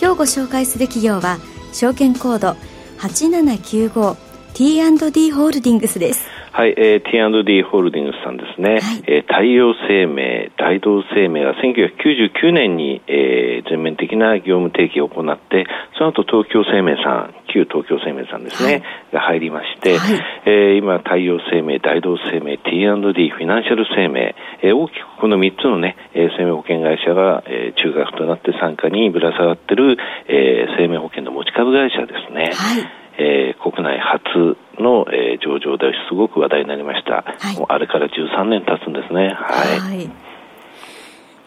[0.00, 1.38] 今日ご紹介する企業は
[1.72, 2.56] 証券コード
[2.98, 6.27] 8795T&D ホールディングスです。
[6.58, 18.82] はい、えー、T&D ホールディングスさんですね、はい、えー、太陽生命、大同生命が1999年に、えー、全面的な業務提携を行って、その後東京生命さん、旧東京生命さんですね、はい、
[19.14, 32.50] が入りまして、はい、えー、今、太陽生命、大同生命、T&D、フィナンシャル生命、えー、大きくこの3つのね、えー、生命保険会社が、えー、中核となって参加にぶら下がっている、えー、生命保険の持ち株会社ですね。
[32.52, 39.34] はいえー、国内初の、えー、上場ですごく話題になりました、はい、もうあれから13年経つんですね。
[39.34, 40.10] はい、はい、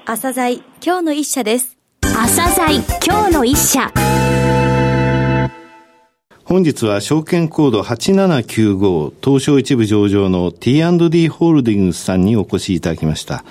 [0.06, 1.78] 朝鮮今日の一社です。
[2.02, 3.92] 朝鮮今日の一社。
[6.44, 13.46] 本日は証券コード8795東証一部上場の T&D ホールディングスさんにお越しいただきました。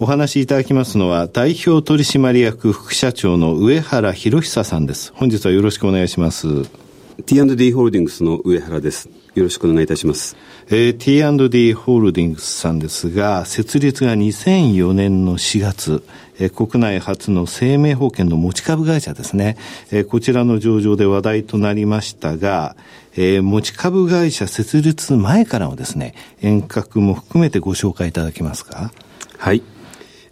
[0.00, 5.12] お話しいただきますのは代表取締役副社長の上原博久さんです。
[5.14, 6.89] 本日はよろしくお願いします。
[7.22, 9.08] T&D ホールディングスの上原です。
[9.34, 10.36] よろしくお願いいたします。
[10.68, 16.02] えー、T&D ホールディングスさんですが、設立が2004年の4月、
[16.38, 19.56] えー、国内初の生命保険の持ち株会社ですね、
[19.90, 22.76] えー、こちらの上場で話題となりましたが、
[23.16, 28.92] えー、持ち株会社設立前からのですね、遠隔も含めてご紹介いただけますか？
[29.38, 29.62] はい。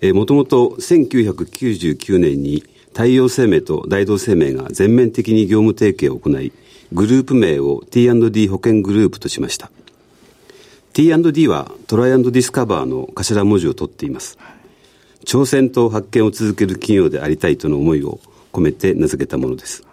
[0.00, 6.52] えー、もともと1999年に太陽生命と大同生命が全面的に業務提携を行い、
[6.92, 9.70] グループ名を T&D 保険グループとしました。
[10.94, 14.38] T&D はトライディスカバーの頭文字を取っています。
[15.24, 18.20] 挑戦と発見を続ける企業でありたいとの思いを
[18.52, 19.84] 込めて名付けたものです。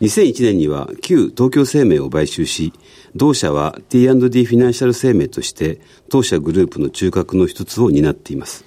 [0.00, 2.72] 2001年には旧東京生命を買収し、
[3.16, 8.64] 同社は T&D フィナンシャル生命として当社グループの中核の一つを担っています。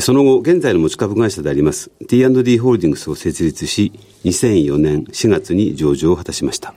[0.00, 3.92] その後、現在の持ち株会社であります T&D ホールディングスを設立し、
[4.24, 6.74] 2004年4月に上場を果たしました。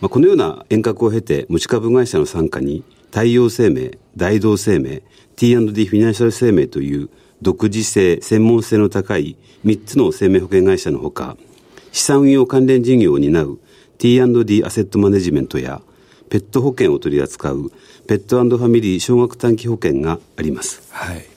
[0.00, 5.02] まあ、このような遠隔を経て持ち株会社の傘下に太陽生命、大同生命、
[5.36, 7.08] T&D フィナンシャル生命という
[7.40, 11.38] 独自性、専門性の高い3つの生命保険会社のほか、
[11.92, 13.58] 資産運用関連事業を担う
[13.96, 15.80] T&D アセットマネジメントや
[16.28, 17.70] ペット保険を取り扱う
[18.06, 20.82] ペットファミリー少額短期保険があります。
[20.92, 21.35] はい。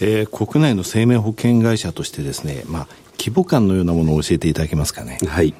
[0.00, 5.18] えー、国内の生命保険会社としてですね、まあ、規模感のようなものを教えていただけますかね。
[5.26, 5.54] はい。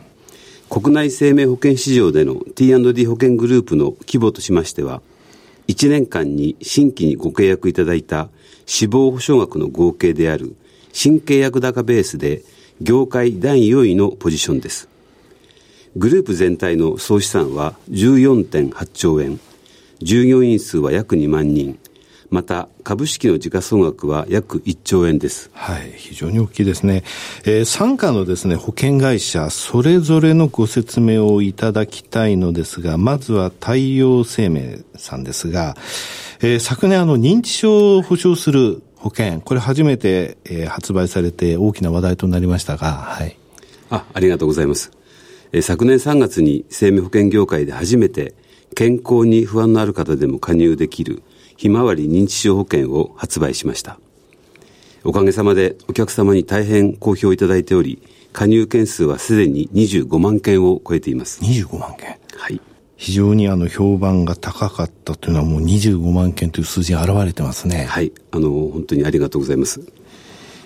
[0.69, 5.01] 国内生命保険市場での T&D 保険グループの規模としましては、
[5.69, 8.29] 1年間に新規にご契約いただいた
[8.67, 10.55] 死亡保障額の合計である
[10.93, 12.43] 新契約高ベースで
[12.81, 14.89] 業界第4位のポジションです。
[15.97, 19.41] グループ全体の総資産は14.8兆円、
[20.01, 21.79] 従業員数は約2万人、
[22.31, 25.51] また株式の時価総額は約1兆円です。
[25.53, 27.05] はい、非常に大きいですね。
[27.45, 35.77] えー、傘下のですね、保険会社、それぞれのご説明をいただきたいのですが、まずは太陽生命さんですが、
[36.41, 43.37] えー、昨年あの認知症を保障する保険、これ初めて、えー、発売されて大きな話題となりましたが、はい。
[43.91, 44.91] あ、ありがとうございます。
[45.53, 48.35] えー、昨年3月に生命保険業界で初めて
[48.75, 51.23] 健康に不安のある方でも加入できる
[51.57, 53.99] ひまわり認知症保険を発売しました。
[55.05, 58.03] おかげさまでお客様に大変好評いただいており、
[58.33, 61.41] 加入件数はすでに25万件を超えています。
[61.43, 62.61] 25万件はい。
[62.97, 67.85] 非常にあの評判が高かったというのはもう25万件という数字に表れてますね。
[67.85, 68.13] はい。
[68.31, 69.81] あの、本当にありがとうございます。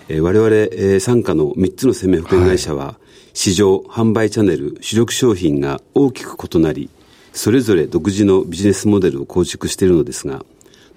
[0.08, 2.96] えー、我々、えー、傘下の3つの生命保険会社は、はい、
[3.34, 6.88] 市場、販売チャンネル、主力商品が大きく異なり、
[7.32, 10.44] それぞれ独自のビジネスモデルを構築しているのですが、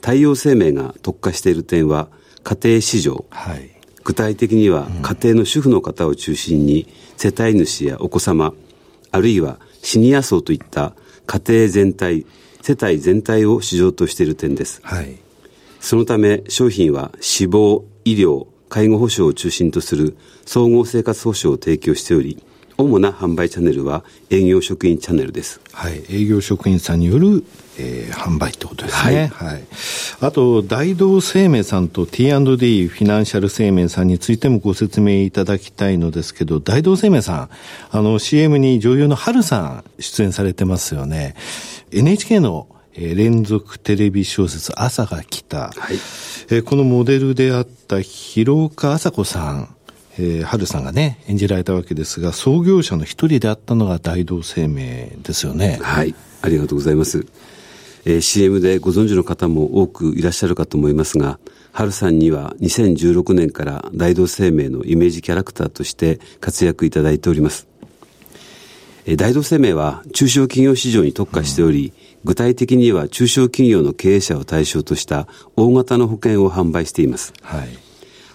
[0.04, 2.10] 太陽生命が特化している点は
[2.44, 3.72] 家庭市場、はい、
[4.04, 8.54] 具体的には家庭の主婦の方を中心に世帯主やお子様
[9.12, 10.94] あるいはシニア層といった
[11.26, 12.26] 家庭全体
[12.62, 15.18] 世帯全体を市場としている点です、はい、
[15.80, 22.44] そのため商品は死亡医療介護保障を中心とする総合生活保障を提供しており
[22.78, 25.62] 主な販売チャンネルは営業職員チャンネルです。
[25.72, 26.04] はい。
[26.10, 27.44] 営業職員さんによる
[27.78, 29.32] えー、販売ってことですね。
[29.34, 29.48] はい。
[29.50, 29.64] はい、
[30.22, 37.50] あと、大同生命さんと T&D フィナンシャル生命さんについてもご説明いただきたいのですけど、大同生命さん、
[37.92, 41.36] あの CM に女優の春さん出演されてますよね。
[41.92, 45.98] NHK のえ連続テレビ小説朝が来た、はい、
[46.52, 49.76] えこのモデルであった広岡麻子さん、
[50.20, 55.80] えー、春さんがね、演じられたわけですが、創業者の一人であったのが大同生命ですよね。
[55.82, 57.26] はい、ありがとうございます。
[58.06, 61.40] えー、CM でご存知の方も多くいらっしゃるかと思いますが、
[61.72, 67.68] 春さんには2016年から大同生命のイメージキャラクターとして活躍いただいております。
[69.06, 71.94] えー、大同生命は中小企業市場に特化しており、うん、
[72.26, 77.34] 具体的には中小企業の経営者を対象とした大型の保険を販売しています。
[77.42, 77.70] はい、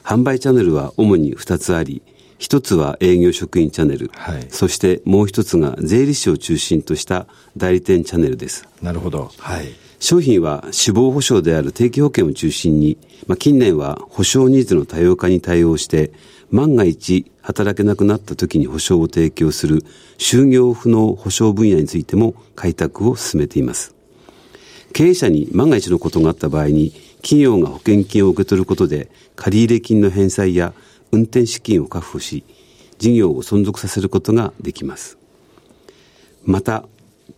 [0.03, 2.03] 販売チャンネルは主に2つあり、
[2.39, 7.27] 一つは営業職員チャンネル、はい、そしてもう一つが税理士を中心とした
[7.57, 8.69] 代理店チャンネルです。
[8.81, 9.31] なるほど。
[9.39, 9.69] はい。
[10.01, 12.97] 商品は死亡保障である定期保険を中心に、
[13.27, 16.13] まあ、近年は保障ニーズの多様化に対応して、
[16.51, 19.83] 万が一働けなくなった時に保障を提供する
[20.19, 23.95] 就業不能保障分野についても開拓を進めています。
[24.93, 26.93] 経営者に万が一のことがあった場合に、
[27.23, 30.73] 企業が保険金を受け取ることで、借入金の返済や
[31.13, 32.45] 運転資金を確保し、
[32.99, 35.19] 事業を存続させることができます。
[36.45, 36.87] また、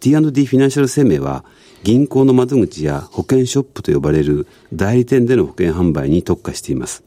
[0.01, 1.45] T&D フィナンシャル生命は、
[1.83, 7.03] 銀行の窓口や保険ショップと呼ばれる代理店での保険販売に特化しています。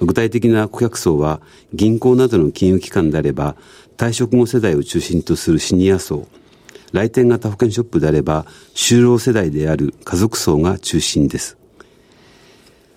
[0.00, 1.40] 具体的な顧客層は、
[1.72, 3.56] 銀行などの金融機関であれば、
[3.96, 6.26] 退職後世代を中心とするシニア層、
[6.92, 11.56] 来店型保険ショップであれば、就労世代である家族層が中心です。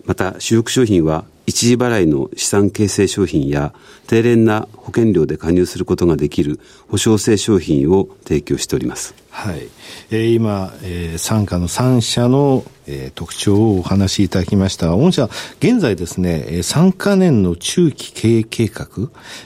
[0.05, 3.73] また、主力商品は一時払いの資産形成商品や
[4.05, 6.59] 低廉な保険料で加入することができる
[6.89, 9.15] 保証性商品を提供しております。
[9.29, 9.69] はい。
[10.11, 15.29] えー、今、えー、傘下の3社の、えー、特徴をお話しいただきました、御社、
[15.59, 18.87] 現在ですね、3カ年の中期経営計画、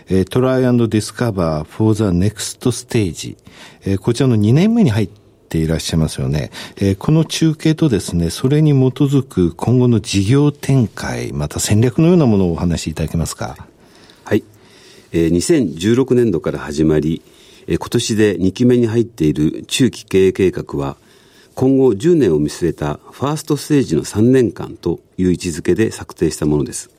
[0.07, 3.38] えー、トライアンドディスカバー for the next stage、
[3.83, 5.20] えー、こちらの2年目に入って
[5.51, 6.50] ていらっしゃいますよね。
[6.77, 13.57] えー、この中継とですね、それに基づく今後の事業展開、また戦略のようなものをお話しいただけますか？
[14.24, 14.44] はい。
[15.12, 17.21] えー、2016年度から始まり、
[17.68, 20.95] えー、今年で2期目に入っている中期経営計画は、
[21.53, 26.89] 今後10年を見据えたファーストステージの3年間という位置づけで策定したものです。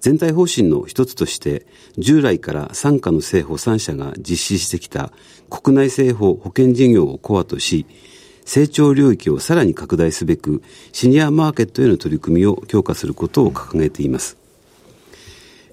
[0.00, 1.66] 全体方針の一つとして、
[1.96, 5.12] 従来から傘下の政府3社が実施してきた
[5.50, 7.86] 国内政府保険事業をコアとし、
[8.44, 10.62] 成長領域をさらに拡大すべく、
[10.92, 14.38] シニアマーケットへの取り組みを強化することを掲げています。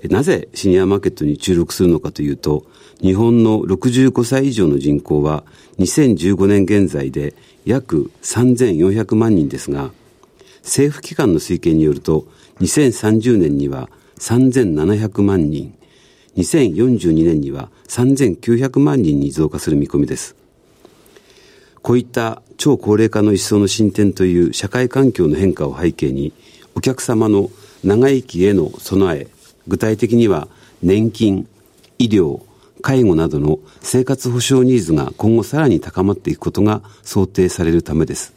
[0.09, 2.65] なぜシニアマーケットに注力するのかというと、
[3.01, 5.43] 日本の65歳以上の人口は
[5.79, 7.33] 2015年現在で
[7.65, 9.91] 約3400万人ですが、
[10.63, 12.27] 政府機関の推計によると、
[12.59, 13.89] 2030年には
[14.25, 15.75] 3700万人、
[16.35, 20.35] 2042年には3900万人に増加する見込みです。
[21.83, 26.33] こういった超高齢化の一層の進展という社会環境の変化を背景に、
[26.73, 27.51] お客様の
[27.83, 29.27] 長生きへの備え、
[29.67, 30.47] 具体的には
[30.81, 31.47] 年金、
[31.99, 32.41] 医療、
[32.81, 38.33] 介護などの生活保障ニーズが今後さらに高まっていくことが想定されるためです。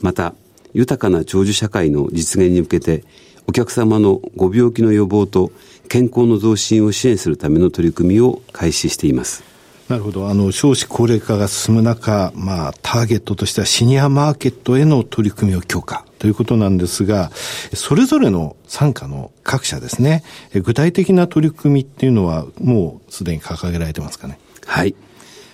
[0.00, 0.34] また、
[0.74, 3.04] 豊かな長寿社会の実現に向けて、
[3.46, 5.52] お客様のご病気の予防と
[5.88, 9.44] 健康の増進を支援するための取り組みを開始しています。
[9.88, 10.28] なるほど。
[10.28, 17.30] あの、少子高齢化が進む中、まあ、ターゲットとしてはシニアマーケットへの取り組みを強化ということなんですが、
[17.74, 20.22] それぞれの参加の各社ですね、
[20.54, 24.38] 具体的な取り組みっていうのは、もうすでに掲げられてますかね？
[24.64, 24.94] はい。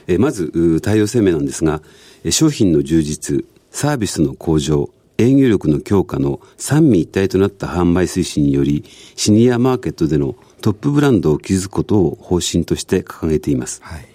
[0.07, 1.83] えまず、太陽生命なんですが、
[2.31, 8.85] 商品の充実、サービスの向上、営業力の強化の三位一体となった販売推進により、
[9.17, 13.81] シニアマーケットでのトップブランドを築くことを方針として掲げています。
[13.83, 14.08] はい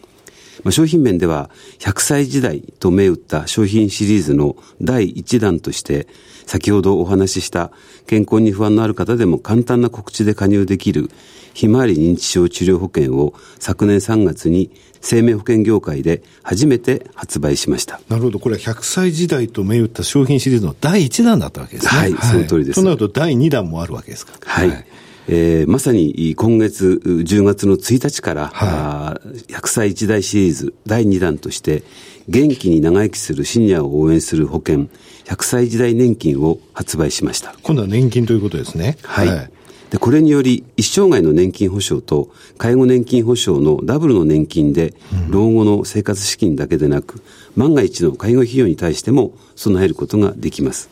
[0.64, 6.08] まあ、商品面では、100歳時代と銘打った商品シリーズの第1弾として、
[6.46, 7.72] 先ほどお話しした
[8.08, 11.10] 健康に不安のある方でも簡単な告知で加入できる
[11.54, 18.00] ひまわり認知症治療保険を昨年3月に生命保険業界で初めて発売しました。
[18.10, 18.40] なるほど。
[18.40, 22.02] これは100歳時代と銘打った商品シリーズの第1弾だったわけですね。
[22.02, 22.76] はい、はい、その通りです。
[22.76, 24.34] となると第2弾もあるわけですか。
[24.42, 24.86] はい、はい
[25.28, 31.84] えー、まさに今月10月の1日から、はい、100歳一代シリーズ第2弾として、
[32.28, 34.88] 元気に長生きするシニアを応援する保険、
[35.26, 37.56] 100歳時代年金を発売しました。
[37.64, 38.98] 今度は年金ということですね。
[39.04, 39.28] はい。
[39.28, 39.52] はい、
[39.92, 44.94] で、これにより、一生涯の年金保障と介護年金保障のダブルの年金で、
[45.30, 47.22] 老後の生活資金だけでなく、
[47.56, 50.90] 万が一の介護費用に対しても備えることができます。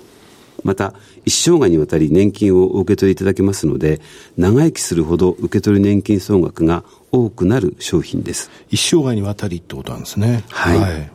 [0.64, 0.94] また、
[1.26, 4.02] 一生涯にわたり年金をお受け取りいただけますので、
[4.38, 8.52] 長生きするほど受け取り年金総額が多くなる商品です。
[8.70, 10.44] 一生涯にわたりってことなんですね。
[10.50, 10.80] はい。
[10.80, 11.12] はい、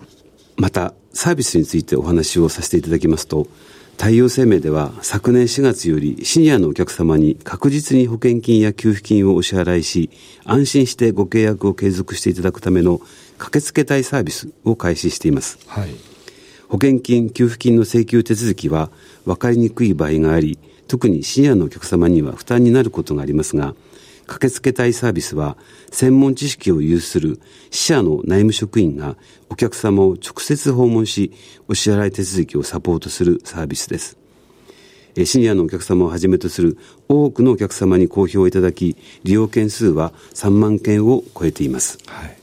[0.57, 3.47] また、サービスについてお話をさせていただきますと、
[3.97, 10.11] 太陽生命では昨年4月よりシニアのお客様に確実に保険金や給付金をお支払いし、
[10.45, 13.01] 安心してご契約を継続していただくための
[13.39, 15.59] 駆けつけたいサービスを開始しています。
[15.67, 15.95] はい、
[16.69, 18.91] 保険金、給付金の請求手続きは
[19.25, 20.59] 分かりにくい場合があり、
[20.89, 23.75] 特にシニアのお客様には負担になることがありますが、
[24.27, 25.57] 駆けつけたいサービスは、
[25.93, 29.17] 専門知識を有する死者の内務職員が
[29.49, 31.33] お客様を直接訪問し、
[31.69, 34.17] お支払い手続きをサポートするサービスです。
[35.25, 36.77] シニアのお客様をはじめとする
[37.09, 41.99] 多くのお客様に好評いただき、利用件数は3万件を超えています。
[42.07, 42.37] はい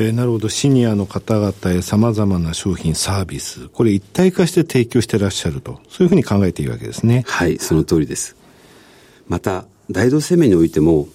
[0.00, 7.24] えー、なるほど、シニアの方々へ様々な商品、サービス、これ一体化して提供してらっしゃると、そういうふうに考えていいわけですね。
[7.26, 8.34] はい、その通りです。
[9.28, 11.06] また、大同生命においても、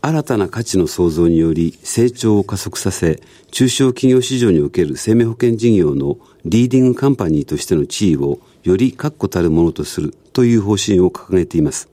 [0.00, 11.88] 新たな価値の創造により成長を加速させ、中小企業市場における生命保険事業のリーディングカンパニーとしての地位をより確固たるものとするという方針を掲げています。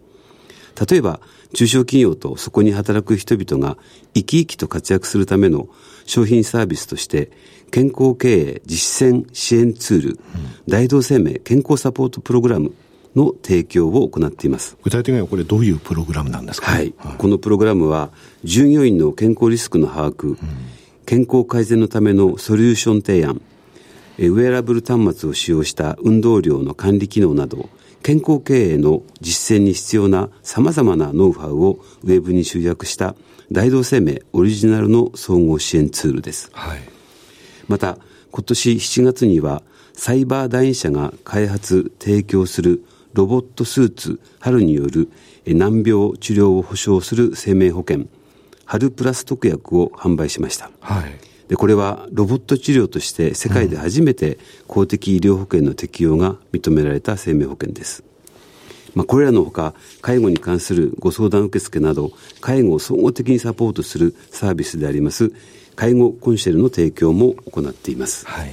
[0.88, 1.20] 例えば、
[1.56, 3.78] 中小企業とそこに働く人々が
[4.14, 5.70] 生き生きと活躍するための
[6.06, 7.32] 商品サービスとして、
[7.72, 10.18] 健康経営実践支援ツール、うん、
[10.68, 12.74] 大同生命健康サポートプログラム
[13.16, 14.76] の提供を行っています。
[14.84, 18.12] 具体的にはこれどういうプログラムなんですか、はい、はい、このプログラムは、
[18.44, 20.38] 従業員の健康リスクの把握、うん、
[21.06, 23.42] 健康改善のためのソリューション提案、
[24.18, 27.70] ウェアラブル端末を使用した運動量の管理機能など、
[28.06, 33.16] 健康経営の実践に必要な様々なノウハウをウェブに集約した
[33.52, 36.52] 大同生命オリジナルの総合支援ツールです。
[36.54, 36.80] はい、
[37.68, 37.98] また、
[38.30, 45.10] 今年7月にはサイバー第一社が開発、提供するロボットスーツ春による
[45.48, 48.06] 難病治療を保障する生命保険
[48.66, 50.70] 春プラス特約を販売しました。
[50.80, 51.35] はい。
[51.48, 58.04] で、これはロボット治療として世界で初めて公的医療保険の適用が認められた生命保険です。
[58.96, 65.34] まあ、これらのほか、介護に関するご相談受付など、介護を総合的にサポートするサービスであります、
[65.76, 68.26] 介護コンシェルの提供も行っています。
[68.26, 68.50] はい。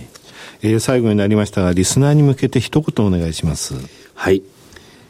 [0.63, 3.75] えー、最後になりましたが、リスナーに向けて一言お願いします。
[4.15, 4.43] はい。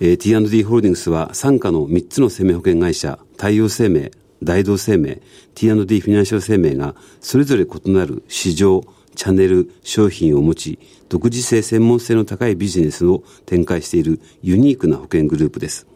[0.00, 4.12] えー、T&D ホールディングスは傘下の3つの生命保険会社、太陽生命、
[4.44, 5.22] 大同生命、
[5.54, 8.82] T&D フィナンシャル生命がそれぞれ異なる市場、
[9.14, 15.86] チャンネル、商品を持ち、独自性、専門性の高いビジネスを展開しているユニークな保険グループです。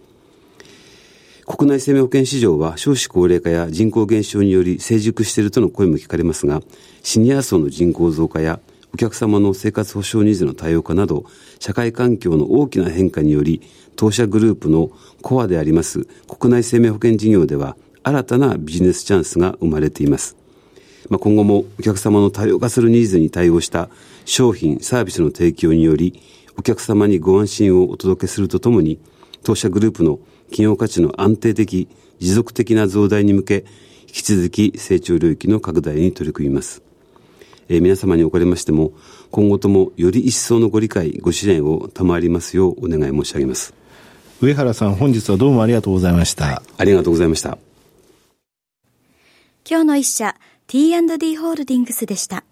[1.46, 6.60] 国内生命保険市場は少子高齢化や人口減少により成熟しているとの声も聞かれますが、
[7.02, 8.60] シニア層の人口増加や
[8.92, 11.24] お客様の生活保障ニーズの多様化など、
[11.60, 13.62] 社会環境の大きな変化により、
[13.96, 14.90] 当社グループの
[15.22, 17.76] コアであります国内生命保険事業では
[18.06, 20.36] 新たなビジネスチャンスが生まれています。
[21.08, 23.88] まあ、今後もお客様の多様化するニーズに対応した
[24.24, 26.22] 商品、サービスの提供により、
[26.56, 29.00] お客様にご安心をお届けするとともに、
[29.42, 30.20] 当社グループの
[30.50, 31.88] 企業価値の安定的、
[32.20, 33.64] 持続的な増大に向け、
[34.02, 36.82] 引き続き成長領域の拡大に取り組みます。
[37.68, 38.92] えー、皆様におかれましても、
[39.32, 43.74] 今後ともより一層のご理解、ご支援を賜りますようお願い申し上げます。
[44.40, 46.44] 上原さん、本日はどうもありがとうございました。
[46.44, 47.58] はい、ありがとうございました。
[49.68, 50.36] 今日の一社、
[50.68, 52.44] T&D ホールディングスでした。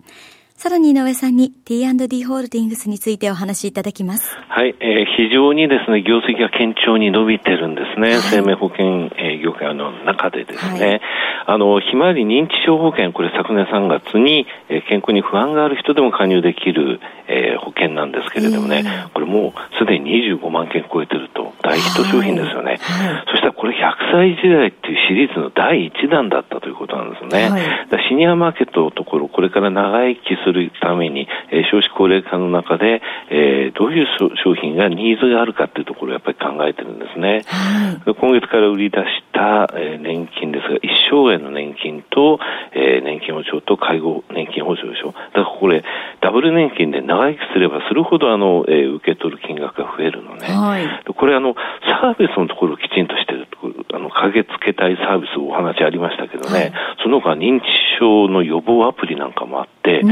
[0.64, 4.34] さらに井上さんに T&D ホールディングスについてお話しいただきます。
[4.48, 8.12] はい、えー、非常にですね、業績が堅調に伸びてるんですね。
[8.12, 10.88] はい、生命保険、えー、業界の中でですね。
[10.88, 11.00] はい、
[11.48, 22.78] あの、ひまわり認知症保険、これ昨年3月に、えー、健康に不安がある人でも加入できる、えー、保険なんですけれどもね、これもうすでに25万件超えてると大ヒット商品ですよね。
[22.80, 27.50] はい、そしたらこれ100歳時代っていうシリーズの第1弾だったということなんですね。
[27.50, 37.42] はい、シニアマーケットのところ、これから長生きするために、えー、少子高齢化の中で、えー、どういう商品がニーズがあるかっていうところをやっぱり考えてるんですね。
[37.46, 42.38] はい、今月から売り出した、えー、年金ですが、一生涯の年金と、
[42.72, 45.12] えー、年金保障と介護年金保障でしょ。
[45.12, 45.84] だからこれ、
[46.20, 50.46] ダブル年金で長生きすればするほど、あの、えー、受け取る金額が増えるのね。
[50.46, 51.54] はい、これ、あの、
[52.00, 53.46] サービスのところをきちんとしてる
[53.94, 56.72] あの、駆けつけたいサービスお話ありましたけどね、はい、
[57.02, 57.64] その他認知
[57.98, 60.06] 症の予防アプリなんかもあって、あ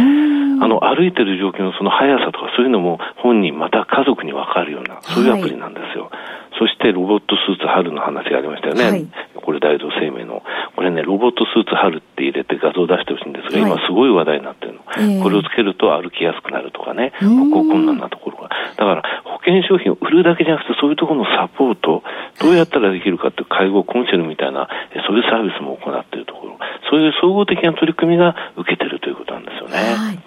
[0.69, 6.05] の、歩いてる状況のその速さとかそういうのも本人また家族にわかるような、そういうアプリなんですよ。
[6.05, 8.85] はいそしてロボットスーツ春の話がありましたよね。
[8.85, 10.43] はい、これ大同生命の。
[10.77, 14.81] これね、ロボットスーツ春って入れて画像を出してほしいんですが、今すごい話題になってるの。
[14.97, 18.51] えー、これをつけると歩きやすくなるとかね、ここ困難なところが。
[18.77, 22.03] だから保険商品を売るだけじゃなくて、そういうところのサポート、
[22.41, 24.69] どうやったらできるかって介護コンシェルみたいな、
[25.07, 26.59] そういうサービスも行っているところ、
[26.91, 29.77] そういう総合的な取り組みが受けてるということなんですよね。
[29.77, 30.19] はい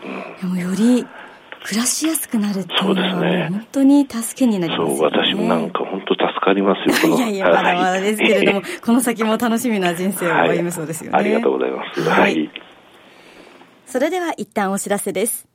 [0.43, 1.05] うん、でもより
[1.63, 11.25] 暮らしやすくなるっていうのは、ね、本当に助けになります、ね、そう、私もなんか本当助かりますよ、いやいや、まだまだですけれども、この先も楽しみな人生を歩むそうですよね、はい。
[11.25, 12.01] ありがとうございます。
[12.07, 12.51] はい。
[13.87, 15.54] それでは一旦お知らせです。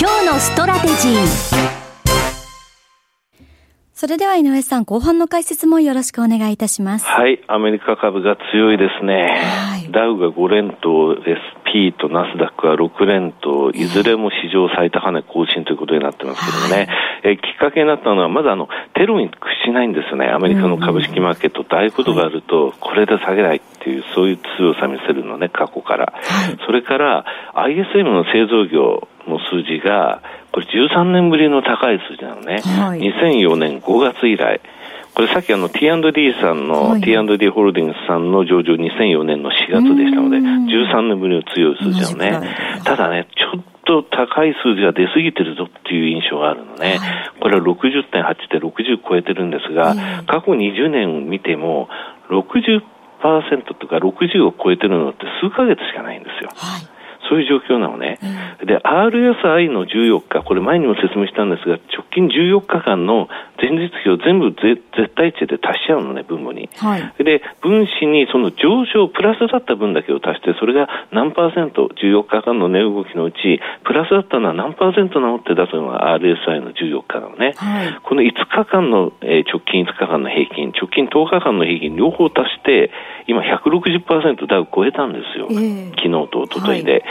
[0.00, 1.72] 今日のストラテジー
[3.94, 7.06] それでは井上さん、後半の解説もよろしくお願いいたします。
[7.06, 9.38] はい、アメリカ株が強いですね。
[9.70, 16.88] はい、ダウが5連投、SP とナスダックは6連投、いずれも史上最高値更新ということになってますけどね。
[17.22, 20.26] はい、えきっかけになったのは、まずあの、テロに屈しないんですよね。
[20.26, 26.12] アメリカの株式マーケット、大ことがあると、これで下げないっていう、そういう強さ見せるのね、過去から。
[26.12, 32.60] はい、それから、ISM の製造業の数字が、これ13年ぶりの高い数字なのね。
[32.60, 34.60] はい、2004年5月以来。
[35.14, 42.56] これさっきあの T&D さんの、はい、T&D ホールディングスさんの上場2004年の4月でしたので、13年ぶりの強い数字なのね。
[42.84, 46.96] ただね、ちょっと高い数字が出過ぎてるぞっていう印象があるのね。
[46.96, 48.10] はい、これは60.8
[48.48, 49.94] で60超えてるんですが、
[50.26, 51.88] 過去20年見ても
[52.30, 52.80] 60%
[53.78, 56.50] とか60を超えてるのって数ヶ月しかないんですよ。
[56.56, 56.91] はい
[57.28, 58.18] そういう状況なのね。
[58.60, 63.28] うん、で、RSI の14日、これ前にも説明したんですが、直近14日間の
[63.60, 64.82] 前日比を全部絶
[65.14, 66.68] 対値で足しちゃうのね、分母に。
[66.76, 77.54] はい、で、分子にその上昇、プラスだった分だけを足して、それが何パーセント、14日間の値動きのうち、プラスだったのは何パーセントなのって出すのが RSI の14日なのね。
[77.56, 82.90] はい、この5日間の、えー、直近5日間の平均、直近10日間の平均、両方足して、
[83.26, 85.48] 今160%ダウ超えたんですよ。
[85.50, 86.92] えー、昨日と一昨日で。
[86.92, 87.02] はい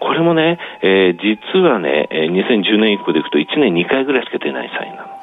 [0.00, 5.13] これもね、えー、実はね、2010年以降でいくと1年2回ぐらいしか出ないサインなの。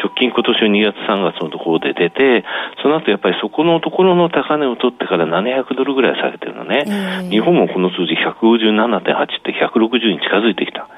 [0.00, 2.44] 直近今年の2月3月のところで出て、
[2.82, 7.28] その後やっぱりそこのところの高値を取ってから700ドルぐらい下げてるのね。
[7.30, 10.88] 日本もこの数字157.8って160に近づいてきた。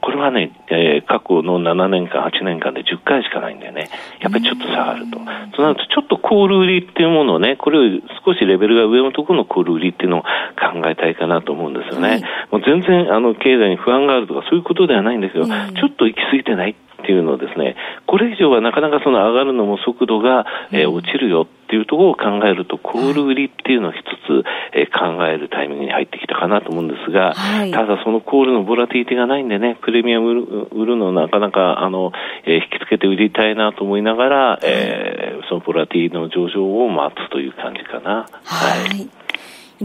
[0.00, 3.88] これはね、えー、過去の7年間、8年間で10回しかないんだよね。
[4.20, 5.18] やっぱりちょっと下がると。
[5.56, 12.22] そうなるとちょっとコール売りっていうものをね、これを少しレベルが上のところのコール売りっていうのを考えたいかなと思うんですよね。
[12.50, 32.12] もう全然あの経済に不安があるとかそういうことではないんですけど、ちょっと行き過ぎてないっていうのをですね、これ以上はなかなかその上がるのも速度が、えー、落ちるよっていうところを考えると、コール売りっていうのを一つ、えー、考えるタイミングに入ってきたかなと思うんですが、はい、ただそのコールのボラティティがないんでね、プレミアム売るのをなかなか、あの、
[32.44, 38.26] えー、引きつけて売りたいなと思いながら、えー、そのボラティの上昇を待つという感じかな。
[38.44, 39.08] はい。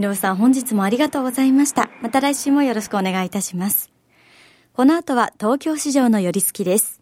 [0.00, 1.90] 上さん、本日もありがとうございました。
[2.00, 3.92] また来週もよろしくお願いいたします。
[4.74, 7.01] この後は東京市場の寄り付きです。